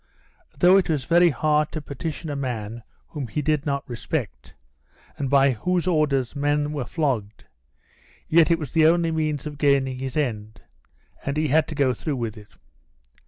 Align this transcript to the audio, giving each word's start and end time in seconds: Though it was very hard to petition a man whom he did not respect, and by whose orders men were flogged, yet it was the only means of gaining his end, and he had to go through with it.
Though 0.57 0.77
it 0.77 0.89
was 0.89 1.05
very 1.05 1.29
hard 1.29 1.71
to 1.73 1.79
petition 1.79 2.31
a 2.31 2.35
man 2.35 2.81
whom 3.09 3.27
he 3.27 3.43
did 3.43 3.67
not 3.67 3.87
respect, 3.87 4.55
and 5.15 5.29
by 5.29 5.51
whose 5.51 5.85
orders 5.85 6.35
men 6.35 6.73
were 6.73 6.85
flogged, 6.85 7.45
yet 8.27 8.49
it 8.49 8.57
was 8.57 8.71
the 8.71 8.87
only 8.87 9.11
means 9.11 9.45
of 9.45 9.59
gaining 9.59 9.99
his 9.99 10.17
end, 10.17 10.63
and 11.23 11.37
he 11.37 11.49
had 11.49 11.67
to 11.67 11.75
go 11.75 11.93
through 11.93 12.15
with 12.15 12.35
it. 12.35 12.55